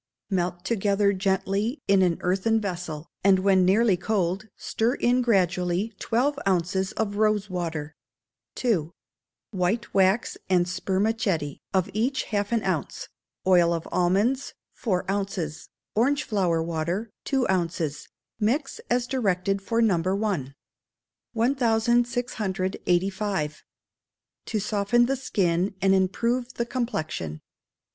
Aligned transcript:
Melt 0.31 0.65
together 0.65 1.13
gently 1.13 1.79
in 1.87 2.01
an 2.01 2.17
earthen 2.21 2.59
vessel, 2.59 3.05
and 3.23 3.37
when 3.37 3.63
nearly 3.63 3.95
cold 3.95 4.47
stir 4.57 4.95
in 4.95 5.21
gradually 5.21 5.93
twelve 5.99 6.39
ounces 6.47 6.91
of 6.93 7.17
rose 7.17 7.51
water. 7.51 7.93
ii. 8.65 8.89
White 9.51 9.93
wax 9.93 10.39
and 10.49 10.67
spermaceti, 10.67 11.61
of 11.71 11.87
each 11.93 12.23
half 12.23 12.51
an 12.51 12.63
ounce; 12.63 13.09
oil 13.45 13.71
of 13.71 13.87
almonds, 13.91 14.55
four 14.73 15.05
ounces; 15.07 15.69
orange 15.93 16.23
flower 16.23 16.63
water, 16.63 17.11
two 17.23 17.47
ounces 17.47 18.07
Mix 18.39 18.81
as 18.89 19.05
directed 19.05 19.61
for 19.61 19.83
No. 19.83 19.99
i. 20.25 20.53
1685. 21.33 23.63
To 24.47 24.59
Soften 24.59 25.05
the 25.05 25.15
Skin 25.15 25.75
and 25.79 25.93
Improve 25.93 26.55
the 26.55 26.65
Complexion. 26.65 27.39